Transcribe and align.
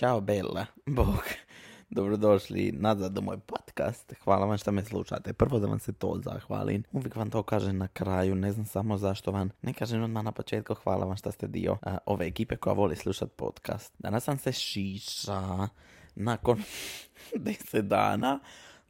Ćao 0.00 0.20
Bella, 0.20 0.66
Bog. 0.96 1.22
Dobrodošli 1.90 2.72
nazad 2.72 3.18
u 3.18 3.22
moj 3.22 3.38
podcast. 3.38 4.14
Hvala 4.24 4.46
vam 4.46 4.58
što 4.58 4.72
me 4.72 4.84
slušate. 4.84 5.32
Prvo 5.32 5.58
da 5.58 5.66
vam 5.66 5.78
se 5.78 5.92
to 5.92 6.20
zahvalim. 6.24 6.84
Uvijek 6.92 7.16
vam 7.16 7.30
to 7.30 7.42
kažem 7.42 7.78
na 7.78 7.88
kraju. 7.88 8.34
Ne 8.34 8.52
znam 8.52 8.66
samo 8.66 8.98
zašto 8.98 9.30
vam 9.30 9.50
ne 9.62 9.72
kažem 9.72 10.02
odmah 10.02 10.24
na 10.24 10.32
početku. 10.32 10.74
Hvala 10.74 11.06
vam 11.06 11.16
što 11.16 11.32
ste 11.32 11.46
dio 11.46 11.76
a, 11.82 11.98
ove 12.06 12.26
ekipe 12.26 12.56
koja 12.56 12.74
voli 12.74 12.96
slušati 12.96 13.32
podcast. 13.36 13.94
Danas 13.98 14.24
sam 14.24 14.38
se 14.38 14.52
šiša 14.52 15.68
nakon 16.14 16.62
10 17.34 17.80
dana 17.80 18.40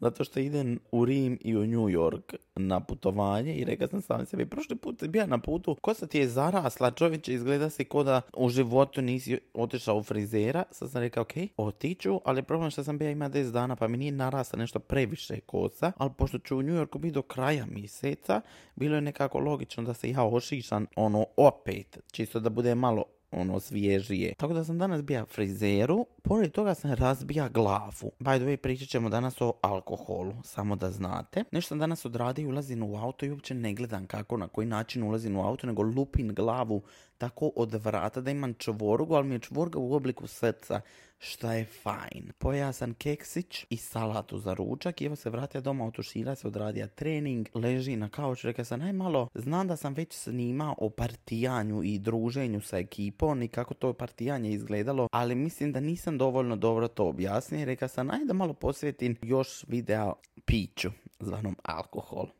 zato 0.00 0.24
što 0.24 0.40
idem 0.40 0.78
u 0.92 1.04
Rim 1.04 1.38
i 1.40 1.56
u 1.56 1.66
New 1.66 1.88
York 1.88 2.34
na 2.56 2.80
putovanje 2.80 3.54
i 3.54 3.64
rekao 3.64 3.88
sam 3.88 4.02
sam 4.02 4.26
sebi, 4.26 4.46
prošli 4.46 4.76
put 4.76 5.04
bio 5.04 5.26
na 5.26 5.38
putu, 5.38 5.76
kosa 5.80 6.06
ti 6.06 6.18
je 6.18 6.28
zarasla, 6.28 6.90
čovječe, 6.90 7.34
izgleda 7.34 7.70
se 7.70 7.84
ko 7.84 8.02
da 8.02 8.20
u 8.36 8.48
životu 8.48 9.02
nisi 9.02 9.38
otišao 9.54 9.96
u 9.96 10.02
frizera. 10.02 10.64
Sad 10.70 10.90
sam 10.90 11.00
rekao, 11.00 11.22
ok, 11.22 11.32
otiću, 11.56 12.20
ali 12.24 12.42
problem 12.42 12.70
što 12.70 12.84
sam 12.84 12.98
bio 12.98 13.10
ima 13.10 13.30
10 13.30 13.50
dana, 13.50 13.76
pa 13.76 13.88
mi 13.88 13.96
nije 13.96 14.12
narasla 14.12 14.58
nešto 14.58 14.78
previše 14.78 15.40
kosa, 15.40 15.92
ali 15.96 16.10
pošto 16.16 16.38
ću 16.38 16.58
u 16.58 16.62
New 16.62 16.74
Yorku 16.74 16.98
biti 16.98 17.14
do 17.14 17.22
kraja 17.22 17.66
mjeseca, 17.66 18.40
bilo 18.76 18.94
je 18.94 19.00
nekako 19.00 19.38
logično 19.38 19.82
da 19.82 19.94
se 19.94 20.10
ja 20.10 20.24
ošišam 20.24 20.86
ono 20.96 21.26
opet, 21.36 21.98
čisto 22.12 22.40
da 22.40 22.50
bude 22.50 22.74
malo 22.74 23.04
ono 23.32 23.60
svježije. 23.60 24.34
Tako 24.34 24.52
da 24.54 24.64
sam 24.64 24.78
danas 24.78 25.02
bija 25.02 25.26
frizeru, 25.26 26.06
pored 26.22 26.52
toga 26.52 26.74
sam 26.74 26.92
razbija 26.92 27.48
glavu. 27.48 28.12
By 28.20 28.36
the 28.36 28.46
way, 28.46 28.56
pričat 28.56 28.88
ćemo 28.88 29.08
danas 29.08 29.40
o 29.40 29.52
alkoholu, 29.60 30.34
samo 30.44 30.76
da 30.76 30.90
znate. 30.90 31.44
Nešto 31.52 31.68
sam 31.68 31.78
danas 31.78 32.04
odradio, 32.04 32.48
ulazim 32.48 32.82
u 32.82 32.96
auto 32.96 33.26
i 33.26 33.30
uopće 33.30 33.54
ne 33.54 33.74
gledam 33.74 34.06
kako, 34.06 34.36
na 34.36 34.48
koji 34.48 34.66
način 34.66 35.02
ulazim 35.02 35.36
u 35.36 35.46
auto, 35.46 35.66
nego 35.66 35.82
lupin 35.82 36.34
glavu 36.34 36.82
tako 37.18 37.52
od 37.56 37.74
vrata 37.74 38.20
da 38.20 38.30
imam 38.30 38.54
čvorgu, 38.54 39.14
ali 39.14 39.28
mi 39.28 39.34
je 39.34 39.38
čvorga 39.38 39.78
u 39.78 39.94
obliku 39.94 40.26
srca, 40.26 40.80
šta 41.20 41.52
je 41.52 41.64
fajn. 41.64 42.32
Pojao 42.38 42.72
sam 42.72 42.94
keksić 42.94 43.66
i 43.70 43.76
salatu 43.76 44.38
za 44.38 44.54
ručak 44.54 45.00
i 45.00 45.04
evo 45.04 45.16
se 45.16 45.30
vratio 45.30 45.60
doma, 45.60 45.86
otušira 45.86 46.34
se, 46.34 46.48
odradio 46.48 46.86
trening, 46.86 47.48
leži 47.54 47.96
na 47.96 48.08
kauču, 48.08 48.46
rekao 48.46 48.64
sam, 48.64 48.80
aj 48.80 48.92
malo, 48.92 49.28
znam 49.34 49.68
da 49.68 49.76
sam 49.76 49.94
već 49.94 50.12
snimao 50.12 50.74
o 50.78 50.90
partijanju 50.90 51.82
i 51.82 51.98
druženju 51.98 52.60
sa 52.60 52.78
ekipom 52.78 53.42
i 53.42 53.48
kako 53.48 53.74
to 53.74 53.92
partijanje 53.92 54.50
izgledalo, 54.50 55.08
ali 55.12 55.34
mislim 55.34 55.72
da 55.72 55.80
nisam 55.80 56.18
dovoljno 56.18 56.56
dobro 56.56 56.88
to 56.88 57.08
objasnio. 57.08 57.64
Rekao 57.64 57.88
sam, 57.88 58.10
ajde 58.10 58.24
da 58.24 58.32
malo 58.32 58.54
posvetim 58.54 59.16
još 59.22 59.64
videa 59.68 60.12
piću, 60.44 60.90
zvanom 61.18 61.56
alkohol. 61.62 62.39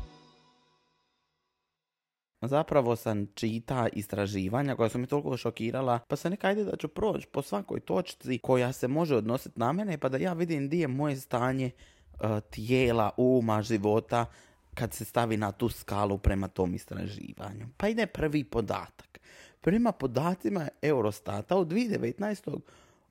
Zapravo 2.41 2.95
sam 2.95 3.27
čita 3.33 3.87
istraživanja 3.93 4.75
koja 4.75 4.89
su 4.89 4.97
mi 4.97 5.07
toliko 5.07 5.37
šokirala, 5.37 5.99
pa 6.07 6.15
sam 6.15 6.31
neka 6.31 6.47
ajde 6.47 6.63
da 6.63 6.77
ću 6.77 6.87
proći 6.87 7.27
po 7.27 7.41
svakoj 7.41 7.79
točci 7.79 8.37
koja 8.37 8.73
se 8.73 8.87
može 8.87 9.15
odnositi 9.15 9.59
na 9.59 9.71
mene, 9.71 9.97
pa 9.97 10.09
da 10.09 10.17
ja 10.17 10.33
vidim 10.33 10.67
gdje 10.67 10.79
je 10.79 10.87
moje 10.87 11.15
stanje 11.15 11.71
uh, 12.13 12.39
tijela, 12.49 13.09
uma, 13.17 13.61
života, 13.61 14.25
kad 14.73 14.93
se 14.93 15.05
stavi 15.05 15.37
na 15.37 15.51
tu 15.51 15.69
skalu 15.69 16.17
prema 16.17 16.47
tom 16.47 16.75
istraživanju. 16.75 17.67
Pa 17.77 17.87
ide 17.87 18.05
prvi 18.05 18.43
podatak. 18.43 19.19
Prema 19.61 19.91
podacima 19.91 20.67
Eurostata 20.81 21.57
u 21.57 21.65
2019. 21.65 22.59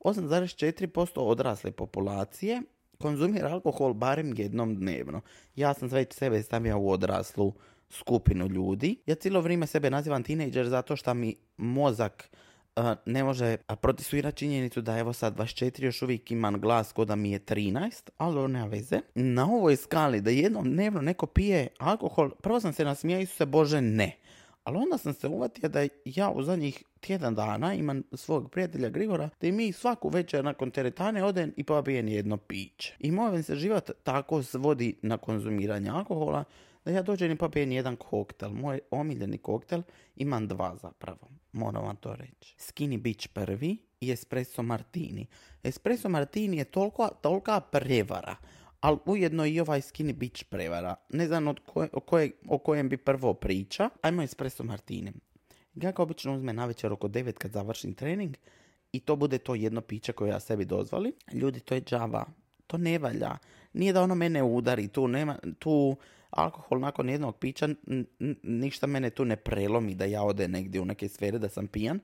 8,4% 0.00 1.18
odrasle 1.20 1.70
populacije 1.70 2.62
konzumira 2.98 3.48
alkohol 3.48 3.94
barem 3.94 4.34
jednom 4.36 4.76
dnevno. 4.76 5.20
Ja 5.56 5.74
sam 5.74 5.88
već 5.88 6.12
sebe 6.12 6.42
stavio 6.42 6.78
u 6.78 6.90
odraslu 6.90 7.54
skupinu 7.90 8.48
ljudi. 8.48 8.96
Ja 9.06 9.14
cijelo 9.14 9.40
vrijeme 9.40 9.66
sebe 9.66 9.90
nazivam 9.90 10.22
tinejdžer 10.22 10.68
zato 10.68 10.96
što 10.96 11.14
mi 11.14 11.36
mozak 11.56 12.30
uh, 12.76 12.84
ne 13.06 13.24
može 13.24 13.56
protisvirati 13.56 14.36
činjenicu 14.36 14.80
da 14.80 14.98
evo 14.98 15.12
sad 15.12 15.36
24 15.36 15.84
još 15.84 16.02
uvijek 16.02 16.30
imam 16.30 16.60
glas 16.60 16.92
ko 16.92 17.04
da 17.04 17.16
mi 17.16 17.30
je 17.30 17.40
13, 17.40 18.10
ali 18.16 18.38
ovo 18.38 18.48
nema 18.48 18.66
veze. 18.66 19.00
Na 19.14 19.46
ovoj 19.46 19.76
skali 19.76 20.20
da 20.20 20.30
jednom 20.30 20.64
dnevno 20.64 21.00
neko 21.00 21.26
pije 21.26 21.68
alkohol, 21.78 22.30
prvo 22.30 22.60
sam 22.60 22.72
se 22.72 22.84
nasmijao 22.84 23.26
se 23.26 23.46
Bože 23.46 23.80
ne. 23.80 24.16
Ali 24.64 24.76
onda 24.76 24.98
sam 24.98 25.14
se 25.14 25.28
uvatio 25.28 25.68
da 25.68 25.86
ja 26.04 26.30
u 26.30 26.42
zadnjih 26.42 26.84
tjedan 27.00 27.34
dana 27.34 27.74
imam 27.74 28.02
svog 28.12 28.50
prijatelja 28.50 28.88
Grigora, 28.88 29.28
da 29.40 29.52
mi 29.52 29.72
svaku 29.72 30.08
večer 30.08 30.44
nakon 30.44 30.70
teretane 30.70 31.24
odem 31.24 31.52
i 31.56 31.64
pobijem 31.64 32.08
jedno 32.08 32.36
piće. 32.36 32.96
I 32.98 33.10
moj 33.10 33.42
se 33.42 33.56
život 33.56 33.90
tako 34.02 34.42
svodi 34.42 34.96
na 35.02 35.16
konzumiranje 35.16 35.90
alkohola, 35.90 36.44
da 36.84 36.90
ja 36.90 37.02
dođem 37.02 37.32
i 37.32 37.36
popijem 37.36 37.72
jedan 37.72 37.96
koktel. 37.96 38.50
Moj 38.50 38.80
omiljeni 38.90 39.38
koktel 39.38 39.82
imam 40.16 40.48
dva 40.48 40.76
zapravo. 40.76 41.28
Moram 41.52 41.84
vam 41.84 41.96
to 41.96 42.16
reći. 42.16 42.54
Skinny 42.58 43.00
Beach 43.00 43.28
prvi 43.28 43.76
i 44.00 44.10
Espresso 44.10 44.62
Martini. 44.62 45.26
Espresso 45.62 46.08
Martini 46.08 46.56
je 46.56 46.64
toliko, 46.64 47.08
tolika 47.22 47.60
prevara, 47.60 48.36
ali 48.80 48.98
ujedno 49.04 49.46
i 49.46 49.60
ovaj 49.60 49.80
Skinny 49.80 50.12
Beach 50.12 50.44
prevara. 50.44 50.94
Ne 51.08 51.26
znam 51.26 51.48
od 51.48 51.60
koje, 51.66 51.88
o, 51.92 52.00
koje, 52.00 52.30
o 52.48 52.58
kojem 52.58 52.88
bi 52.88 52.96
prvo 52.96 53.34
priča. 53.34 53.90
Ajmo 54.02 54.22
Espresso 54.22 54.64
Martini. 54.64 55.12
Ja 55.74 55.92
ga 55.92 56.02
obično 56.02 56.34
uzmem 56.34 56.56
na 56.56 56.66
večer 56.66 56.92
oko 56.92 57.08
9 57.08 57.32
kad 57.32 57.52
završim 57.52 57.94
trening 57.94 58.36
i 58.92 59.00
to 59.00 59.16
bude 59.16 59.38
to 59.38 59.54
jedno 59.54 59.80
piće 59.80 60.12
koje 60.12 60.30
ja 60.30 60.40
sebi 60.40 60.64
dozvoli. 60.64 61.12
Ljudi, 61.32 61.60
to 61.60 61.74
je 61.74 61.80
džava. 61.80 62.24
To 62.66 62.78
ne 62.78 62.98
valja. 62.98 63.38
Nije 63.72 63.92
da 63.92 64.02
ono 64.02 64.14
mene 64.14 64.42
udari. 64.42 64.88
Tu 64.88 65.08
nema, 65.08 65.38
tu 65.58 65.96
alkohol 66.30 66.80
nakon 66.80 67.08
jednog 67.08 67.36
pića 67.36 67.68
ništa 68.42 68.86
mene 68.86 69.10
tu 69.10 69.24
ne 69.24 69.36
prelomi 69.36 69.94
da 69.94 70.04
ja 70.04 70.22
ode 70.22 70.48
negdje 70.48 70.80
u 70.80 70.84
neke 70.84 71.08
sfere 71.08 71.38
da 71.38 71.48
sam 71.48 71.66
pijan, 71.66 72.00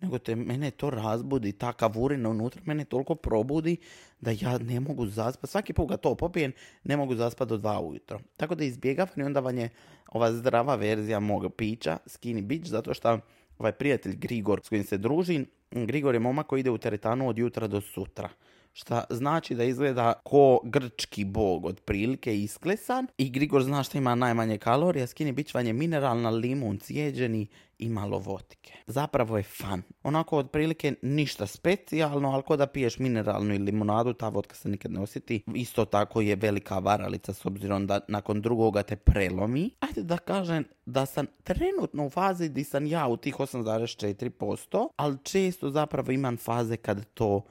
nego 0.00 0.18
te 0.18 0.36
mene 0.36 0.70
to 0.70 0.90
razbudi, 0.90 1.52
ta 1.52 1.72
kavurina 1.72 2.28
unutra 2.28 2.62
mene 2.64 2.84
toliko 2.84 3.14
probudi 3.14 3.76
da 4.20 4.30
ja 4.30 4.58
ne 4.58 4.80
mogu 4.80 5.06
zaspati. 5.06 5.50
Svaki 5.50 5.72
put 5.72 5.88
ga 5.88 5.96
to 5.96 6.14
popijem, 6.14 6.52
ne 6.84 6.96
mogu 6.96 7.14
zaspati 7.14 7.48
do 7.48 7.56
dva 7.56 7.80
ujutro. 7.80 8.20
Tako 8.36 8.54
da 8.54 8.64
izbjegavam 8.64 9.14
i 9.16 9.22
onda 9.22 9.40
vam 9.40 9.58
je 9.58 9.68
ova 10.12 10.32
zdrava 10.32 10.74
verzija 10.74 11.20
mog 11.20 11.52
pića, 11.56 11.98
Skinny 12.06 12.42
Beach, 12.42 12.66
zato 12.66 12.94
što 12.94 13.18
ovaj 13.58 13.72
prijatelj 13.72 14.16
Grigor 14.16 14.60
s 14.64 14.68
kojim 14.68 14.84
se 14.84 14.98
družim, 14.98 15.46
Grigor 15.70 16.14
je 16.14 16.20
momak 16.20 16.46
koji 16.46 16.60
ide 16.60 16.70
u 16.70 16.78
teretanu 16.78 17.28
od 17.28 17.38
jutra 17.38 17.66
do 17.66 17.80
sutra 17.80 18.28
šta 18.72 19.04
znači 19.10 19.54
da 19.54 19.64
izgleda 19.64 20.12
ko 20.24 20.60
grčki 20.64 21.24
bog 21.24 21.64
otprilike 21.66 22.38
isklesan 22.38 23.06
i 23.18 23.30
Grigor 23.30 23.62
zna 23.62 23.82
što 23.82 23.98
ima 23.98 24.14
najmanje 24.14 24.58
kalorija, 24.58 25.06
skini 25.06 25.32
bićvanje 25.32 25.72
mineralna, 25.72 26.30
limun, 26.30 26.78
cijeđeni 26.78 27.46
i 27.78 27.88
malo 27.88 28.18
votike. 28.18 28.72
Zapravo 28.86 29.36
je 29.36 29.42
fan. 29.42 29.82
Onako 30.02 30.38
otprilike 30.38 30.94
ništa 31.02 31.46
specijalno, 31.46 32.30
ali 32.30 32.42
ko 32.42 32.56
da 32.56 32.66
piješ 32.66 32.98
mineralnu 32.98 33.54
ili 33.54 33.64
limonadu, 33.64 34.12
ta 34.12 34.28
vodka 34.28 34.54
se 34.54 34.68
nikad 34.68 34.92
ne 34.92 35.00
osjeti. 35.00 35.42
Isto 35.54 35.84
tako 35.84 36.20
je 36.20 36.36
velika 36.36 36.78
varalica 36.78 37.32
s 37.32 37.46
obzirom 37.46 37.86
da 37.86 38.00
nakon 38.08 38.40
drugoga 38.40 38.82
te 38.82 38.96
prelomi. 38.96 39.70
Ajde 39.80 40.02
da 40.02 40.18
kažem 40.18 40.64
da 40.86 41.06
sam 41.06 41.26
trenutno 41.42 42.06
u 42.06 42.10
fazi 42.10 42.48
di 42.48 42.64
sam 42.64 42.86
ja 42.86 43.06
u 43.06 43.16
tih 43.16 43.36
8,4%, 43.36 44.88
ali 44.96 45.18
često 45.22 45.70
zapravo 45.70 46.12
imam 46.12 46.36
faze 46.36 46.76
kad 46.76 47.04
to 47.14 47.42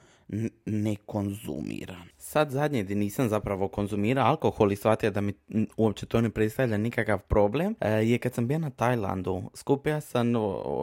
ne 0.66 0.96
konzumiram. 1.06 2.04
Sad 2.18 2.52
zadnje 2.52 2.84
di 2.84 2.96
nisam 2.96 3.30
zapravo 3.30 3.68
konzumirao 3.68 4.28
alkohol 4.28 4.72
i 4.72 4.76
shvatio 4.76 5.12
da 5.12 5.22
mi 5.22 5.34
uopće 5.78 6.06
to 6.06 6.22
ne 6.22 6.30
predstavlja 6.30 6.78
nikakav 6.78 7.20
problem 7.20 7.76
e, 7.80 7.90
je 7.92 8.18
kad 8.18 8.34
sam 8.34 8.48
bio 8.48 8.60
na 8.60 8.70
Tajlandu. 8.70 9.44
Skupio 9.54 10.02
sam 10.02 10.34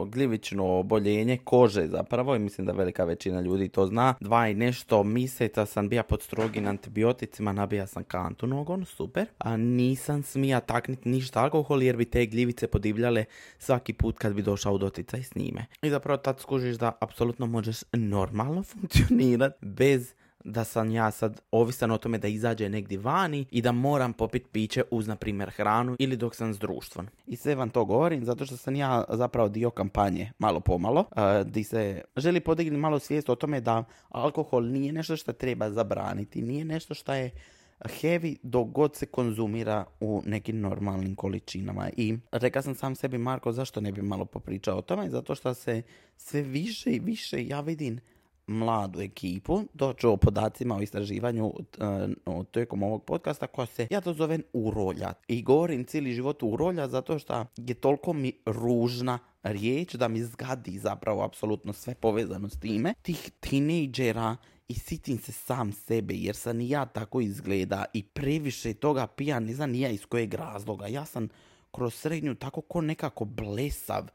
gljivično 0.07 0.65
oboljenje 0.79 1.37
kože 1.43 1.87
zapravo 1.87 2.35
i 2.35 2.39
mislim 2.39 2.67
da 2.67 2.73
velika 2.73 3.03
većina 3.03 3.41
ljudi 3.41 3.69
to 3.69 3.87
zna. 3.87 4.13
Dva 4.19 4.47
i 4.47 4.53
nešto 4.53 5.03
mjeseca 5.03 5.65
sam 5.65 5.89
bio 5.89 6.03
pod 6.03 6.21
strogim 6.21 6.67
antibioticima, 6.67 7.51
nabija 7.51 7.87
sam 7.87 8.03
kantu 8.03 8.47
nogon, 8.47 8.85
super. 8.85 9.27
A 9.37 9.57
nisam 9.57 10.23
smija 10.23 10.59
taknit 10.59 11.05
ništa 11.05 11.43
alkohol 11.43 11.83
jer 11.83 11.97
bi 11.97 12.05
te 12.05 12.25
gljivice 12.25 12.67
podivljale 12.67 13.25
svaki 13.59 13.93
put 13.93 14.17
kad 14.17 14.33
bi 14.33 14.41
došao 14.41 14.73
u 14.73 14.77
doticaj 14.77 15.23
s 15.23 15.35
njime. 15.35 15.65
I 15.81 15.89
zapravo 15.89 16.17
tad 16.17 16.39
skužiš 16.39 16.75
da 16.75 16.91
apsolutno 17.01 17.45
možeš 17.45 17.77
normalno 17.93 18.63
funkcionirati 18.73 19.36
bez 19.61 20.13
da 20.43 20.63
sam 20.63 20.91
ja 20.91 21.11
sad 21.11 21.41
ovisan 21.51 21.91
o 21.91 21.97
tome 21.97 22.17
da 22.17 22.27
izađe 22.27 22.69
negdje 22.69 22.97
vani 22.97 23.45
i 23.51 23.61
da 23.61 23.71
moram 23.71 24.13
popit 24.13 24.47
piće 24.51 24.83
uz, 24.91 25.07
na 25.07 25.15
primjer, 25.15 25.49
hranu 25.49 25.95
ili 25.99 26.17
dok 26.17 26.35
sam 26.35 26.53
s 26.53 26.59
društvom. 26.59 27.07
I 27.25 27.35
sve 27.35 27.55
vam 27.55 27.69
to 27.69 27.85
govorim 27.85 28.25
zato 28.25 28.45
što 28.45 28.57
sam 28.57 28.75
ja 28.75 29.03
zapravo 29.09 29.49
dio 29.49 29.69
kampanje, 29.69 30.31
malo 30.39 30.59
pomalo, 30.59 30.99
uh, 30.99 31.51
di 31.51 31.63
se 31.63 32.01
želi 32.15 32.39
podignuti 32.39 32.79
malo 32.79 32.99
svijest 32.99 33.29
o 33.29 33.35
tome 33.35 33.61
da 33.61 33.83
alkohol 34.09 34.63
nije 34.63 34.93
nešto 34.93 35.17
što 35.17 35.33
treba 35.33 35.69
zabraniti, 35.69 36.41
nije 36.41 36.65
nešto 36.65 36.93
što 36.93 37.13
je 37.13 37.31
heavy 37.79 38.37
dok 38.43 38.67
god 38.67 38.95
se 38.95 39.05
konzumira 39.05 39.85
u 39.99 40.21
nekim 40.25 40.59
normalnim 40.59 41.15
količinama. 41.15 41.89
I 41.97 42.17
rekao 42.31 42.61
sam 42.61 42.75
sam 42.75 42.95
sebi, 42.95 43.17
Marko, 43.17 43.51
zašto 43.51 43.81
ne 43.81 43.91
bi 43.91 44.01
malo 44.01 44.25
popričao 44.25 44.77
o 44.77 44.81
tome? 44.81 45.09
Zato 45.09 45.35
što 45.35 45.53
se 45.53 45.81
sve 46.17 46.41
više 46.41 46.91
i 46.91 46.99
više 46.99 47.47
ja 47.47 47.61
vidim 47.61 47.99
mladu 48.47 49.01
ekipu, 49.01 49.63
doću 49.73 50.11
o 50.11 50.17
podacima 50.17 50.75
o 50.75 50.81
istraživanju 50.81 51.45
uh, 51.45 52.45
tijekom 52.51 52.83
ovog 52.83 53.03
podcasta 53.03 53.47
koja 53.47 53.65
se, 53.65 53.87
ja 53.91 54.01
to 54.01 54.13
zovem 54.13 54.43
urolja. 54.53 55.13
I 55.27 55.43
govorim 55.43 55.85
cijeli 55.85 56.13
život 56.13 56.43
urolja 56.43 56.87
zato 56.87 57.19
što 57.19 57.45
je 57.57 57.73
toliko 57.73 58.13
mi 58.13 58.33
ružna 58.45 59.19
riječ 59.43 59.95
da 59.95 60.07
mi 60.07 60.23
zgadi 60.23 60.79
zapravo 60.79 61.23
apsolutno 61.23 61.73
sve 61.73 61.95
povezano 61.95 62.49
s 62.49 62.59
time. 62.59 62.93
Tih 63.01 63.31
tinejdžera 63.39 64.35
i 64.67 64.73
sitim 64.73 65.17
se 65.17 65.31
sam 65.31 65.71
sebe 65.71 66.13
jer 66.13 66.35
sam 66.35 66.61
i 66.61 66.69
ja 66.69 66.85
tako 66.85 67.21
izgleda 67.21 67.85
i 67.93 68.03
previše 68.03 68.73
toga 68.73 69.07
pijan, 69.07 69.45
ne 69.45 69.53
znam 69.53 69.75
ja 69.75 69.89
iz 69.89 70.05
kojeg 70.05 70.33
razloga. 70.33 70.87
Ja 70.87 71.05
sam 71.05 71.29
kroz 71.71 71.93
srednju 71.93 72.35
tako 72.35 72.61
ko 72.61 72.81
nekako 72.81 73.25
blesav 73.25 74.07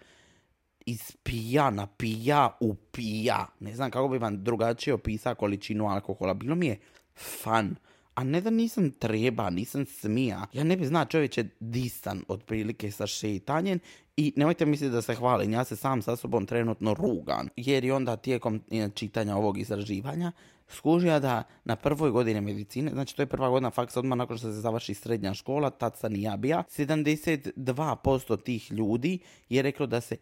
iz 0.87 1.17
pijana, 1.23 1.87
pija 1.87 2.57
u 2.61 2.75
pija. 2.75 3.47
Ne 3.61 3.75
znam 3.75 3.91
kako 3.91 4.09
bi 4.09 4.19
vam 4.19 4.45
drugačije 4.45 4.95
opisao 4.95 5.35
količinu 5.35 5.87
alkohola. 5.87 6.35
Bilo 6.35 6.55
mi 6.55 6.67
je 6.67 6.79
fan. 7.15 7.77
A 8.15 8.25
ne 8.25 8.41
da 8.41 8.51
nisam 8.51 8.91
treba, 8.91 9.51
nisam 9.51 9.87
smija. 9.87 10.47
Ja 10.53 10.65
ne 10.65 10.77
bi 10.77 10.87
znao 10.87 11.05
čovječe 11.05 11.45
disan 11.61 12.25
otprilike 12.29 12.91
sa 12.91 13.07
šetanjem 13.07 13.79
i 14.17 14.33
nemojte 14.37 14.67
misliti 14.67 14.93
da 14.93 15.03
se 15.03 15.15
hvalim, 15.15 15.53
ja 15.53 15.65
se 15.65 15.77
sam 15.77 16.03
sa 16.03 16.17
sobom 16.17 16.47
trenutno 16.47 16.95
rugan. 16.95 17.49
Jer 17.57 17.85
i 17.85 17.91
onda 17.91 18.17
tijekom 18.17 18.61
e, 18.71 18.89
čitanja 18.95 19.37
ovog 19.37 19.59
istraživanja 19.59 20.33
skužio 20.69 21.21
da 21.21 21.43
na 21.65 21.77
prvoj 21.77 22.11
godini 22.11 22.41
medicine, 22.41 22.91
znači 22.91 23.17
to 23.17 23.23
je 23.23 23.27
prva 23.27 23.49
godina 23.49 23.71
faksa 23.71 24.01
odmah 24.01 24.19
nakon 24.19 24.39
što 24.39 24.47
se 24.53 24.61
završi 24.61 24.95
srednja 24.95 25.35
škola, 25.35 25.71
tad 25.71 25.97
sam 25.97 26.17
i 26.17 26.23
ja 26.23 26.37
bija, 26.37 26.63
72% 26.69 28.43
tih 28.43 28.73
ljudi 28.73 29.19
je 29.49 29.63
reklo 29.63 29.87
da 29.87 30.01
se 30.01 30.17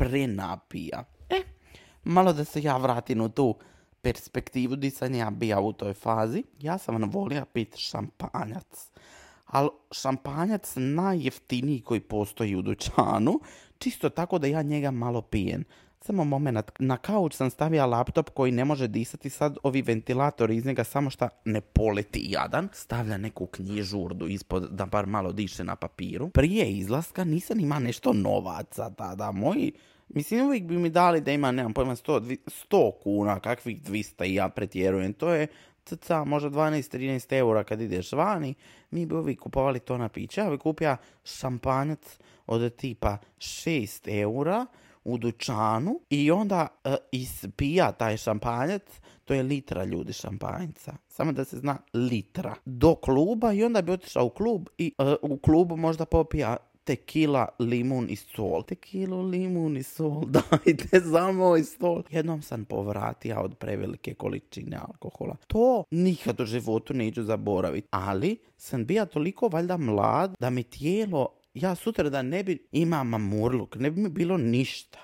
prenapija. 0.00 1.04
E, 1.30 1.42
malo 2.04 2.32
da 2.32 2.44
se 2.44 2.62
ja 2.62 2.76
vratim 2.76 3.20
u 3.20 3.28
tu 3.28 3.54
perspektivu 4.02 4.76
di 4.76 4.90
sam 4.90 5.14
ja 5.14 5.30
bija 5.30 5.60
u 5.60 5.72
toj 5.72 5.94
fazi. 5.94 6.44
Ja 6.60 6.78
sam 6.78 6.94
vam 6.94 7.10
volio 7.10 7.44
pit 7.52 7.76
šampanjac. 7.76 8.90
Ali 9.46 9.68
šampanjac 9.92 10.72
najjeftiniji 10.76 11.80
koji 11.80 12.00
postoji 12.00 12.56
u 12.56 12.62
dućanu, 12.62 13.40
čisto 13.78 14.08
tako 14.08 14.38
da 14.38 14.46
ja 14.46 14.62
njega 14.62 14.90
malo 14.90 15.22
pijem. 15.22 15.64
Samo 16.02 16.24
moment, 16.24 16.70
na 16.78 16.96
kauč 16.96 17.34
sam 17.34 17.50
stavio 17.50 17.86
laptop 17.86 18.30
koji 18.30 18.52
ne 18.52 18.64
može 18.64 18.88
disati, 18.88 19.30
sad 19.30 19.56
ovi 19.62 19.82
ventilatori 19.82 20.56
iz 20.56 20.64
njega 20.64 20.84
samo 20.84 21.10
šta 21.10 21.28
ne 21.44 21.60
poleti 21.60 22.26
jadan. 22.28 22.68
Stavlja 22.72 23.16
neku 23.16 23.46
knjižurdu 23.46 24.28
ispod 24.28 24.68
da 24.70 24.86
bar 24.86 25.06
malo 25.06 25.32
diše 25.32 25.64
na 25.64 25.76
papiru. 25.76 26.30
Prije 26.30 26.70
izlaska 26.70 27.24
nisam 27.24 27.60
ima 27.60 27.78
nešto 27.78 28.12
novaca 28.12 28.90
tada. 28.90 29.32
Moji 29.32 29.72
Mislim, 30.14 30.46
uvijek 30.46 30.64
bi 30.64 30.78
mi 30.78 30.90
dali 30.90 31.20
da 31.20 31.32
ima, 31.32 31.52
nemam 31.52 31.72
pojma, 31.72 31.96
100, 31.96 32.36
100 32.70 32.92
kuna, 33.02 33.40
kakvih 33.40 33.82
200 33.82 34.26
i 34.26 34.34
ja 34.34 34.48
pretjerujem. 34.48 35.12
To 35.12 35.30
je 35.30 35.46
cca, 35.84 36.24
možda 36.24 36.50
12-13 36.50 37.38
eura 37.38 37.64
kad 37.64 37.80
ideš 37.80 38.12
vani. 38.12 38.54
Mi 38.90 39.06
bi 39.06 39.14
uvijek 39.14 39.40
kupovali 39.40 39.78
to 39.78 39.98
na 39.98 40.08
piće. 40.08 40.40
Ja 40.40 40.50
bi 40.50 40.58
kupio 40.58 40.96
šampanjac 41.24 42.18
od 42.46 42.76
tipa 42.76 43.18
6 43.38 44.20
eura 44.20 44.66
u 45.04 45.18
dućanu 45.18 46.00
i 46.10 46.30
onda 46.30 46.68
uh, 46.84 46.94
ispija 47.12 47.92
taj 47.92 48.16
šampanjac, 48.16 48.82
to 49.24 49.34
je 49.34 49.42
litra 49.42 49.84
ljudi 49.84 50.12
šampanjca. 50.12 50.96
Samo 51.08 51.32
da 51.32 51.44
se 51.44 51.58
zna 51.58 51.78
litra. 51.94 52.54
Do 52.64 52.94
kluba 52.94 53.52
i 53.52 53.64
onda 53.64 53.82
bi 53.82 53.92
otišao 53.92 54.26
u 54.26 54.30
klub 54.30 54.68
i 54.78 54.92
uh, 54.98 55.30
u 55.30 55.38
klubu 55.38 55.76
možda 55.76 56.04
popija 56.04 56.56
tekila, 56.84 57.48
limun 57.58 58.06
i 58.10 58.16
sol. 58.16 58.62
Tekilu, 58.62 59.22
limun 59.22 59.76
i 59.76 59.82
sol, 59.82 60.24
dajte 60.36 61.00
za 61.00 61.32
moj 61.32 61.62
stol. 61.62 62.02
Jednom 62.10 62.42
sam 62.42 62.64
povratio 62.64 63.40
od 63.40 63.54
prevelike 63.58 64.14
količine 64.14 64.76
alkohola. 64.76 65.36
To 65.46 65.84
nikad 65.90 66.40
u 66.40 66.44
životu 66.44 66.94
neću 66.94 67.22
zaboraviti. 67.22 67.88
Ali 67.90 68.38
sam 68.56 68.86
bio 68.86 69.06
toliko 69.06 69.48
valjda 69.48 69.76
mlad 69.76 70.34
da 70.40 70.50
mi 70.50 70.62
tijelo 70.62 71.28
ja 71.54 71.74
sutra 71.74 72.10
da 72.10 72.22
ne 72.22 72.44
bi 72.44 72.66
imao 72.72 73.04
mamurluk, 73.04 73.76
ne 73.76 73.90
bi 73.90 74.00
mi 74.00 74.08
bilo 74.08 74.36
ništa. 74.36 74.98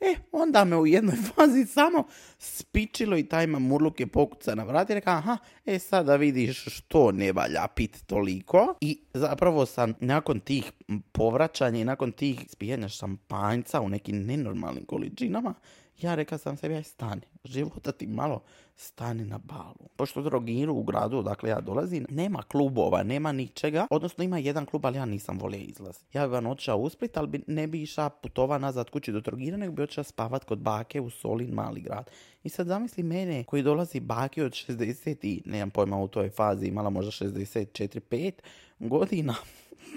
E, 0.00 0.14
onda 0.32 0.64
me 0.64 0.76
u 0.76 0.86
jednoj 0.86 1.16
fazi 1.34 1.66
samo 1.66 2.04
spičilo 2.38 3.16
i 3.16 3.28
taj 3.28 3.46
mamurluk 3.46 4.00
je 4.00 4.06
pokuca 4.06 4.54
na 4.54 4.64
vrat 4.64 4.90
i 4.90 4.94
rekao, 4.94 5.14
aha, 5.14 5.38
e 5.66 5.78
sada 5.78 6.16
vidiš 6.16 6.64
što 6.64 7.12
ne 7.12 7.32
valja 7.32 7.66
pit 7.76 8.06
toliko. 8.06 8.74
I 8.80 9.00
zapravo 9.14 9.66
sam 9.66 9.94
nakon 10.00 10.40
tih 10.40 10.72
povraćanja 11.12 11.80
i 11.80 11.84
nakon 11.84 12.12
tih 12.12 12.40
spijanja 12.48 12.88
šampanjca 12.88 13.80
u 13.80 13.88
nekim 13.88 14.26
nenormalnim 14.26 14.84
količinama, 14.84 15.54
ja 16.00 16.14
rekao 16.14 16.38
sam 16.38 16.56
sebi, 16.56 16.74
aj 16.74 16.82
stani, 16.82 17.22
života 17.44 17.92
ti 17.92 18.06
malo 18.06 18.42
stani 18.76 19.24
na 19.24 19.38
balu. 19.38 19.88
Pošto 19.96 20.22
drogiru 20.22 20.74
u 20.74 20.82
gradu 20.82 21.18
odakle 21.18 21.50
ja 21.50 21.60
dolazim, 21.60 22.06
nema 22.10 22.42
klubova, 22.42 23.02
nema 23.02 23.32
ničega, 23.32 23.86
odnosno 23.90 24.24
ima 24.24 24.38
jedan 24.38 24.66
klub, 24.66 24.86
ali 24.86 24.98
ja 24.98 25.04
nisam 25.04 25.38
volio 25.38 25.60
izlaz. 25.60 25.98
Ja 26.12 26.26
bi 26.26 26.32
vam 26.32 26.46
otišao 26.46 26.78
u 26.78 26.88
Split, 26.88 27.16
ali 27.16 27.42
ne 27.46 27.66
bi 27.66 27.82
išao 27.82 28.10
putova 28.10 28.58
nazad 28.58 28.90
kući 28.90 29.12
do 29.12 29.20
Trogira, 29.20 29.56
nego 29.56 29.72
bi 29.72 29.82
otišao 29.82 30.04
spavat 30.04 30.44
kod 30.44 30.58
bake 30.58 31.00
u 31.00 31.10
Solin, 31.10 31.54
mali 31.54 31.80
grad. 31.80 32.10
I 32.44 32.48
sad 32.48 32.66
zamisli 32.66 33.02
mene 33.02 33.44
koji 33.44 33.62
dolazi 33.62 34.00
bake 34.00 34.44
od 34.44 34.52
60 34.52 35.16
i, 35.22 35.42
nemam 35.46 35.70
pojma 35.70 35.98
u 35.98 36.08
toj 36.08 36.30
fazi, 36.30 36.66
imala 36.66 36.90
možda 36.90 37.10
64-5 37.10 38.32
godina, 38.78 39.34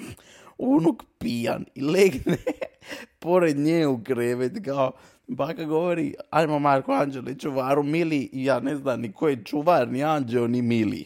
unuk 0.57 1.03
pijan 1.17 1.65
i 1.75 1.81
legne 1.81 2.37
pored 3.19 3.57
nje 3.57 3.87
u 3.87 4.03
krevet 4.03 4.65
kao 4.65 4.91
Baka 5.27 5.63
govori, 5.63 6.13
ajmo 6.29 6.59
Marko 6.59 6.91
Anđeli 6.91 7.39
čuvaru 7.39 7.83
Mili 7.83 8.29
i 8.33 8.45
ja 8.45 8.59
ne 8.59 8.75
znam 8.75 9.01
ni 9.01 9.11
ko 9.11 9.27
je 9.27 9.43
čuvar, 9.43 9.87
ni 9.87 10.03
Anđeo, 10.03 10.47
ni 10.47 10.61
Mili. 10.61 11.05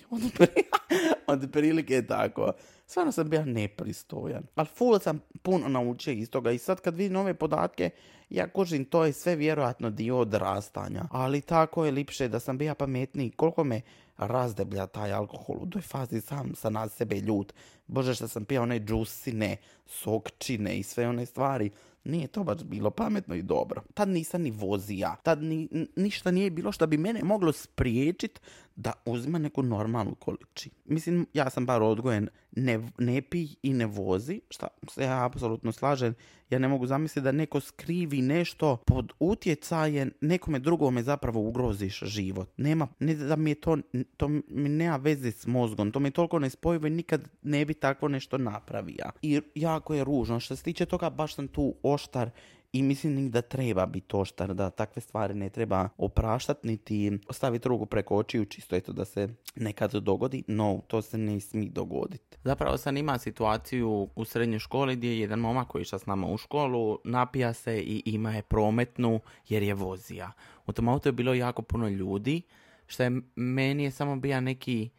Od 1.28 1.50
prilike 1.52 1.94
je 1.94 2.08
tako. 2.08 2.52
Stvarno 2.86 3.12
sam 3.12 3.30
bio 3.30 3.46
nepristojan. 3.46 4.44
Ali 4.56 4.68
full 4.76 5.00
sam 5.00 5.20
puno 5.42 5.68
naučio 5.68 6.12
iz 6.12 6.30
toga 6.30 6.52
i 6.52 6.58
sad 6.58 6.82
kad 6.82 6.96
vidim 6.96 7.18
ove 7.18 7.34
podatke, 7.34 7.90
ja 8.30 8.48
kužim 8.48 8.86
to 8.86 9.06
je 9.06 9.14
sve 9.14 9.36
vjerojatno 9.36 9.90
dio 9.90 10.20
odrastanja. 10.20 11.04
Ali 11.12 11.42
tako 11.42 11.86
je 11.86 11.92
lipše 11.92 12.28
da 12.28 12.40
sam 12.40 12.58
bio 12.58 12.76
pametniji. 12.76 13.30
Koliko 13.30 13.64
me 13.64 13.82
razdeblja 14.18 14.88
taj 14.88 15.14
alkohol. 15.14 15.58
U 15.62 15.66
toj 15.66 15.82
fazi 15.82 16.22
sam 16.22 16.56
sa 16.56 16.70
na 16.70 16.88
sebe 16.90 17.16
ljut. 17.16 17.54
Bože 17.88 18.16
što 18.16 18.28
sam 18.28 18.46
pio 18.46 18.62
one 18.62 18.80
džusine, 18.80 19.58
sokčine 19.86 20.80
i 20.80 20.84
sve 20.84 21.08
one 21.08 21.26
stvari. 21.26 21.70
Nije 22.04 22.28
to 22.28 22.44
baš 22.44 22.64
bilo 22.64 22.92
pametno 22.92 23.36
i 23.36 23.42
dobro. 23.42 23.82
Tad 23.94 24.10
nisam 24.10 24.42
ni 24.42 24.52
vozija. 24.52 25.16
Tad 25.24 25.44
ni, 25.44 25.88
ništa 25.96 26.32
nije 26.32 26.50
bilo 26.50 26.72
što 26.72 26.88
bi 26.88 26.98
mene 26.98 27.24
moglo 27.24 27.52
spriječiti 27.52 28.40
da 28.80 28.94
uzme 29.06 29.40
neku 29.40 29.64
normalnu 29.64 30.16
količinu. 30.16 30.76
Mislim, 30.86 31.26
ja 31.34 31.50
sam 31.50 31.66
bar 31.66 31.84
odgojen 31.84 32.30
ne, 32.52 32.80
ne 32.98 33.22
pij 33.22 33.48
i 33.64 33.74
ne 33.74 33.86
vozi, 33.86 34.42
šta 34.50 34.68
se 34.92 35.04
ja 35.04 35.26
apsolutno 35.26 35.72
slažem. 35.72 36.16
Ja 36.50 36.60
ne 36.60 36.68
mogu 36.68 36.88
zamisliti 36.88 37.24
da 37.24 37.32
neko 37.32 37.60
skrivi 37.60 38.22
nešto 38.22 38.78
pod 38.78 39.14
utjecajem 39.20 40.12
nekome 40.22 40.60
drugome 40.60 41.04
zapravo 41.04 41.40
ugroziš 41.40 42.00
život. 42.00 42.50
Nema, 42.58 42.88
ne 43.00 43.16
da 43.16 43.36
mi 43.36 43.52
je 43.52 43.56
to, 43.56 43.78
to 44.18 44.28
mi 44.28 44.70
nema 44.70 44.98
veze 44.98 45.32
s 45.32 45.48
mozgom, 45.48 45.92
to 45.92 46.00
mi 46.00 46.08
je 46.08 46.12
toliko 46.12 46.40
nespojivo 46.40 46.88
i 46.88 46.90
nikad 46.90 47.30
ne 47.42 47.66
bi 47.66 47.74
takvo 47.74 48.08
nešto 48.08 48.38
napravio. 48.38 49.06
I 49.22 49.42
jako 49.56 49.94
je 49.94 50.04
ružno. 50.04 50.40
Što 50.40 50.56
se 50.56 50.64
tiče 50.64 50.86
toga, 50.86 51.10
baš 51.10 51.36
sam 51.36 51.48
tu 51.48 51.76
oštar 51.84 52.30
i 52.74 52.84
mislim 52.84 53.32
da 53.32 53.42
treba 53.42 53.86
biti 53.86 54.16
oštar, 54.16 54.54
da 54.54 54.70
takve 54.70 55.02
stvari 55.02 55.34
ne 55.34 55.50
treba 55.50 55.90
opraštati, 55.98 56.68
niti 56.68 57.20
staviti 57.30 57.68
ruku 57.70 57.86
preko 57.86 58.16
očiju, 58.16 58.46
čisto 58.46 58.76
eto 58.76 58.94
da 58.94 59.06
se 59.06 59.30
nekad 59.56 59.92
dogodi, 59.92 60.44
no 60.48 60.82
to 60.88 61.02
se 61.02 61.18
ne 61.18 61.40
smije 61.40 61.70
dogoditi. 61.70 62.38
Zapravo 62.44 62.78
sam 62.78 62.98
ima 62.98 63.18
situaciju 63.18 64.10
u 64.16 64.26
srednjoj 64.26 64.60
školi 64.60 64.96
gdje 64.96 65.10
je 65.10 65.20
jedan 65.20 65.40
momak 65.40 65.68
koji 65.68 65.82
išao 65.82 66.00
s 66.00 66.06
nama 66.06 66.28
u 66.28 66.38
školu, 66.38 67.00
napija 67.04 67.54
se 67.54 67.80
i 67.80 68.04
ima 68.06 68.32
je 68.32 68.42
prometnu 68.42 69.20
jer 69.48 69.64
je 69.64 69.74
vozija. 69.74 70.32
U 70.68 70.74
tom 70.74 70.88
auto 70.88 71.10
je 71.10 71.14
bilo 71.14 71.34
jako 71.34 71.62
puno 71.62 71.90
ljudi, 71.90 72.42
što 72.88 73.04
je 73.04 73.22
meni 73.36 73.84
je 73.84 73.92
samo 73.92 74.16
bio 74.16 74.42
neki 74.42 74.90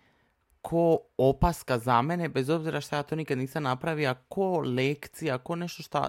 ko 0.62 0.98
opaska 1.16 1.78
za 1.78 2.02
mene, 2.02 2.28
bez 2.28 2.50
obzira 2.50 2.80
što 2.80 2.96
ja 2.96 3.02
to 3.02 3.16
nikad 3.16 3.38
nisam 3.38 3.62
napravio, 3.62 4.14
ko 4.28 4.60
lekcija, 4.60 5.38
ko 5.38 5.56
nešto 5.56 5.82
što 5.82 6.08